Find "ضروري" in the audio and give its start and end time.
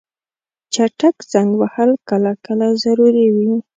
2.83-3.27